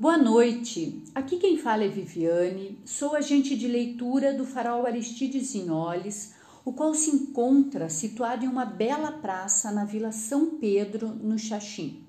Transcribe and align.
Boa 0.00 0.16
noite. 0.16 1.04
Aqui 1.14 1.36
quem 1.36 1.58
fala 1.58 1.84
é 1.84 1.88
Viviane, 1.88 2.78
sou 2.86 3.14
agente 3.14 3.54
de 3.54 3.68
leitura 3.68 4.32
do 4.32 4.46
Farol 4.46 4.86
Aristides 4.86 5.54
Inholes, 5.54 6.32
o 6.64 6.72
qual 6.72 6.94
se 6.94 7.10
encontra 7.10 7.90
situado 7.90 8.42
em 8.42 8.48
uma 8.48 8.64
bela 8.64 9.12
praça 9.12 9.70
na 9.70 9.84
Vila 9.84 10.10
São 10.10 10.52
Pedro, 10.58 11.08
no 11.08 11.38
Xaxim. 11.38 12.02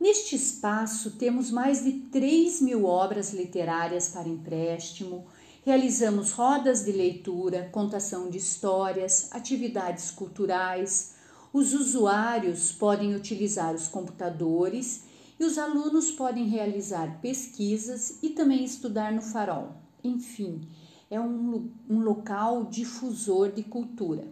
Neste 0.00 0.34
espaço 0.34 1.12
temos 1.12 1.48
mais 1.48 1.84
de 1.84 1.92
3 1.92 2.60
mil 2.60 2.86
obras 2.86 3.32
literárias 3.32 4.08
para 4.08 4.28
empréstimo, 4.28 5.26
realizamos 5.64 6.32
rodas 6.32 6.84
de 6.84 6.90
leitura, 6.90 7.68
contação 7.70 8.28
de 8.28 8.38
histórias, 8.38 9.28
atividades 9.30 10.10
culturais. 10.10 11.14
Os 11.52 11.72
usuários 11.72 12.72
podem 12.72 13.14
utilizar 13.14 13.76
os 13.76 13.86
computadores 13.86 15.05
e 15.38 15.44
os 15.44 15.58
alunos 15.58 16.10
podem 16.10 16.46
realizar 16.46 17.20
pesquisas 17.20 18.18
e 18.22 18.30
também 18.30 18.64
estudar 18.64 19.12
no 19.12 19.22
farol. 19.22 19.76
Enfim, 20.02 20.66
é 21.10 21.20
um, 21.20 21.70
um 21.88 22.00
local 22.00 22.64
difusor 22.64 23.52
de 23.52 23.62
cultura. 23.62 24.26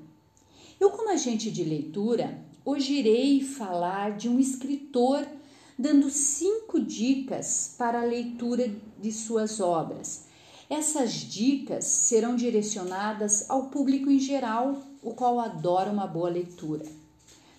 Eu, 0.80 0.90
como 0.90 1.10
agente 1.10 1.50
de 1.50 1.62
leitura, 1.62 2.42
hoje 2.64 2.95
irei 2.95 3.42
falar 3.42 4.16
de 4.16 4.28
um 4.28 4.38
escritor 4.38 5.26
dando 5.78 6.09
cinco 6.10 6.80
dicas 6.80 7.74
para 7.76 8.00
a 8.00 8.04
leitura 8.04 8.74
de 9.00 9.12
suas 9.12 9.60
obras. 9.60 10.26
Essas 10.70 11.12
dicas 11.12 11.84
serão 11.84 12.36
direcionadas 12.36 13.48
ao 13.50 13.66
público 13.66 14.10
em 14.10 14.18
geral, 14.18 14.82
o 15.02 15.12
qual 15.12 15.38
adora 15.38 15.90
uma 15.90 16.06
boa 16.06 16.30
leitura. 16.30 16.84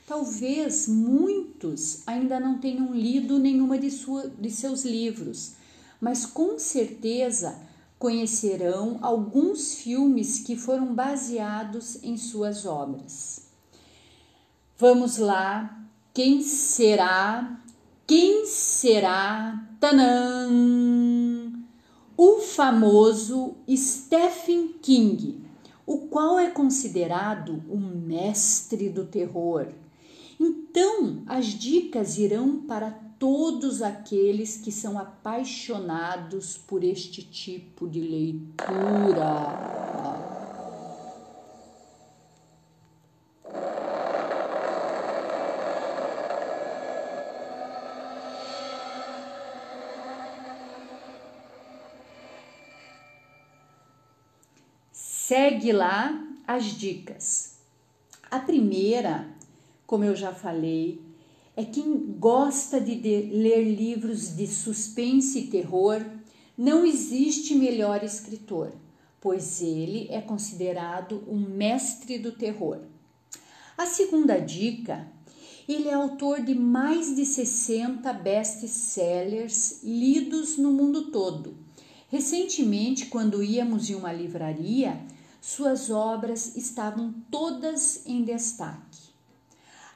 Talvez 0.05 0.87
muitos 0.87 2.03
ainda 2.05 2.39
não 2.39 2.59
tenham 2.59 2.93
lido 2.93 3.39
nenhuma 3.39 3.77
de, 3.77 3.89
sua, 3.89 4.29
de 4.29 4.51
seus 4.51 4.85
livros, 4.85 5.53
mas 5.99 6.27
com 6.27 6.59
certeza 6.59 7.59
conhecerão 7.97 8.99
alguns 9.01 9.73
filmes 9.75 10.39
que 10.39 10.55
foram 10.55 10.93
baseados 10.93 12.03
em 12.03 12.17
suas 12.17 12.67
obras. 12.67 13.47
Vamos 14.77 15.17
lá, 15.17 15.83
quem 16.13 16.43
será? 16.43 17.59
Quem 18.05 18.45
será? 18.45 19.67
Tanã! 19.79 20.51
O 22.15 22.41
famoso 22.41 23.55
Stephen 23.75 24.75
King, 24.81 25.43
o 25.85 25.97
qual 26.07 26.37
é 26.37 26.51
considerado 26.51 27.63
o 27.67 27.77
mestre 27.77 28.87
do 28.89 29.05
terror. 29.05 29.67
Então, 30.39 31.23
as 31.25 31.45
dicas 31.45 32.17
irão 32.17 32.61
para 32.61 32.91
todos 33.17 33.81
aqueles 33.81 34.57
que 34.57 34.71
são 34.71 34.99
apaixonados 34.99 36.57
por 36.57 36.83
este 36.83 37.23
tipo 37.23 37.87
de 37.87 38.01
leitura. 38.01 39.85
Segue 54.91 55.71
lá 55.71 56.23
as 56.45 56.65
dicas. 56.65 57.57
A 58.29 58.39
primeira 58.39 59.27
como 59.85 60.03
eu 60.03 60.15
já 60.15 60.33
falei, 60.33 61.01
é 61.55 61.63
quem 61.63 61.97
gosta 62.19 62.81
de, 62.81 62.95
de 62.95 63.29
ler 63.31 63.63
livros 63.63 64.35
de 64.35 64.47
suspense 64.47 65.39
e 65.39 65.47
terror. 65.47 66.03
Não 66.57 66.85
existe 66.85 67.55
melhor 67.55 68.03
escritor, 68.03 68.73
pois 69.21 69.61
ele 69.61 70.07
é 70.09 70.21
considerado 70.21 71.23
um 71.27 71.39
mestre 71.39 72.17
do 72.17 72.31
terror. 72.31 72.79
A 73.77 73.85
segunda 73.85 74.39
dica 74.39 75.07
ele 75.67 75.87
é 75.87 75.93
autor 75.93 76.41
de 76.41 76.53
mais 76.53 77.15
de 77.15 77.25
60 77.25 78.13
best-sellers 78.13 79.81
lidos 79.83 80.57
no 80.57 80.71
mundo 80.71 81.09
todo. 81.09 81.55
Recentemente, 82.07 83.07
quando 83.07 83.43
íamos 83.43 83.89
em 83.89 83.95
uma 83.95 84.13
livraria, 84.13 85.01
suas 85.41 85.89
obras 85.89 86.55
estavam 86.55 87.13
todas 87.31 88.05
em 88.05 88.23
destaque. 88.23 89.04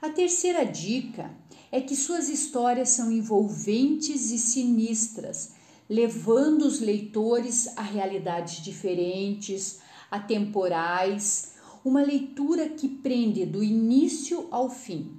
A 0.02 0.08
terceira 0.08 0.64
dica 0.64 1.30
é 1.70 1.82
que 1.82 1.94
suas 1.94 2.30
histórias 2.30 2.90
são 2.90 3.12
envolventes 3.12 4.32
e 4.32 4.38
sinistras, 4.38 5.56
levando 5.90 6.62
os 6.62 6.80
leitores 6.80 7.78
a 7.78 7.82
realidades 7.82 8.64
diferentes, 8.64 9.80
atemporais, 10.10 11.56
uma 11.84 12.02
leitura 12.02 12.70
que 12.70 12.88
prende 12.88 13.46
do 13.46 13.62
início 13.62 14.48
ao 14.52 14.70
fim. 14.70 15.18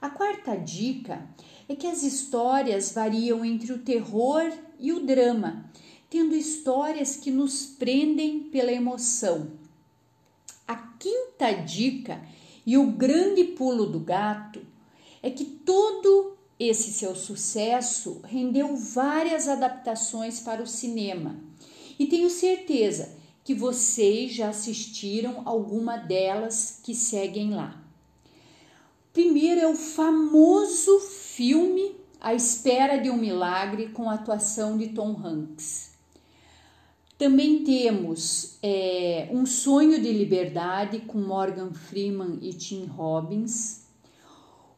A 0.00 0.10
quarta 0.10 0.56
dica 0.56 1.24
é 1.68 1.76
que 1.76 1.86
as 1.86 2.02
histórias 2.02 2.90
variam 2.90 3.44
entre 3.44 3.72
o 3.72 3.78
terror 3.78 4.52
e 4.80 4.92
o 4.92 5.06
drama, 5.06 5.70
tendo 6.10 6.34
histórias 6.34 7.14
que 7.14 7.30
nos 7.30 7.66
prendem 7.66 8.40
pela 8.40 8.72
emoção. 8.72 9.52
A 10.66 10.74
quinta 10.74 11.52
dica 11.52 12.20
e 12.66 12.76
o 12.76 12.92
grande 12.92 13.44
pulo 13.44 13.86
do 13.86 14.00
gato 14.00 14.60
é 15.22 15.30
que 15.30 15.44
todo 15.44 16.36
esse 16.58 16.92
seu 16.92 17.14
sucesso 17.14 18.20
rendeu 18.24 18.76
várias 18.76 19.48
adaptações 19.48 20.40
para 20.40 20.62
o 20.62 20.66
cinema. 20.66 21.36
E 21.98 22.06
tenho 22.06 22.28
certeza 22.28 23.16
que 23.44 23.54
vocês 23.54 24.32
já 24.34 24.50
assistiram 24.50 25.42
alguma 25.44 25.96
delas 25.96 26.80
que 26.82 26.94
seguem 26.94 27.54
lá. 27.54 27.82
Primeiro 29.12 29.60
é 29.60 29.66
o 29.66 29.74
famoso 29.74 31.00
filme 31.00 31.96
A 32.20 32.34
Espera 32.34 32.98
de 32.98 33.08
um 33.08 33.16
Milagre 33.16 33.88
com 33.88 34.10
a 34.10 34.14
atuação 34.14 34.76
de 34.76 34.88
Tom 34.88 35.16
Hanks. 35.24 35.97
Também 37.18 37.64
temos 37.64 38.58
é, 38.62 39.28
Um 39.32 39.44
Sonho 39.44 40.00
de 40.00 40.12
Liberdade 40.12 41.00
com 41.00 41.18
Morgan 41.18 41.72
Freeman 41.72 42.38
e 42.40 42.52
Tim 42.52 42.84
Robbins. 42.84 43.82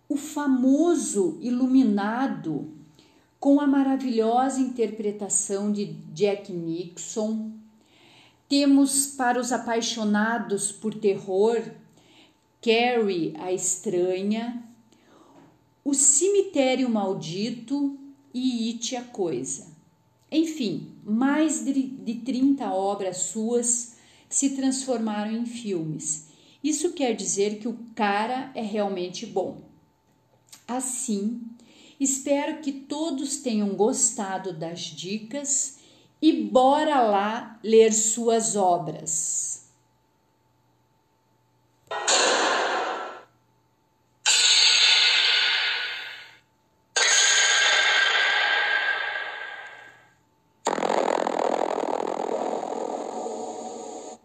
O 0.09 0.17
famoso 0.17 1.37
Iluminado 1.43 2.73
com 3.39 3.61
a 3.61 3.67
maravilhosa 3.67 4.59
interpretação 4.59 5.71
de 5.71 5.93
Jack 6.15 6.51
Nixon. 6.51 7.51
Temos 8.49 9.09
para 9.09 9.39
os 9.39 9.53
apaixonados 9.53 10.73
por 10.73 10.95
terror 10.95 11.63
Carrie 12.63 13.35
a 13.39 13.53
Estranha, 13.53 14.63
O 15.85 15.93
Cemitério 15.93 16.89
Maldito 16.89 17.99
e 18.33 18.71
It 18.71 18.97
a 18.97 19.03
Coisa. 19.03 19.80
Enfim, 20.31 20.93
mais 21.05 21.65
de, 21.65 21.73
de 21.73 22.15
30 22.17 22.73
obras 22.73 23.17
suas 23.19 23.97
se 24.29 24.51
transformaram 24.51 25.33
em 25.33 25.45
filmes. 25.45 26.29
Isso 26.63 26.93
quer 26.93 27.15
dizer 27.15 27.59
que 27.59 27.67
o 27.67 27.79
cara 27.95 28.53
é 28.55 28.63
realmente 28.63 29.27
bom. 29.27 29.63
Assim, 30.69 31.43
espero 31.99 32.61
que 32.61 32.71
todos 32.71 33.39
tenham 33.39 33.71
gostado 33.71 34.53
das 34.53 34.81
dicas 34.83 35.79
e 36.23 36.45
bora 36.45 37.01
lá 37.01 37.59
ler 37.65 37.93
suas 37.93 38.55
obras. 38.55 39.50